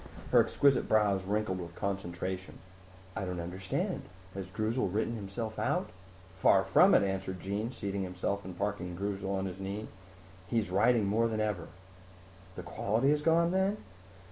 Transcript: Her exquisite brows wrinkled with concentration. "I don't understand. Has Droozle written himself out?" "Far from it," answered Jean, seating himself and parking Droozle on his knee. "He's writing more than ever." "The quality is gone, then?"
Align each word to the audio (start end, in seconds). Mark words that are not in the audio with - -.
Her 0.31 0.41
exquisite 0.41 0.89
brows 0.89 1.25
wrinkled 1.25 1.59
with 1.59 1.75
concentration. 1.75 2.57
"I 3.15 3.23
don't 3.23 3.39
understand. 3.39 4.01
Has 4.33 4.47
Droozle 4.47 4.91
written 4.91 5.15
himself 5.15 5.59
out?" 5.59 5.91
"Far 6.33 6.63
from 6.63 6.95
it," 6.95 7.03
answered 7.03 7.39
Jean, 7.39 7.71
seating 7.71 8.01
himself 8.01 8.43
and 8.43 8.57
parking 8.57 8.95
Droozle 8.97 9.29
on 9.29 9.45
his 9.45 9.59
knee. 9.59 9.87
"He's 10.47 10.71
writing 10.71 11.05
more 11.05 11.27
than 11.27 11.39
ever." 11.39 11.67
"The 12.55 12.63
quality 12.63 13.11
is 13.11 13.21
gone, 13.21 13.51
then?" 13.51 13.77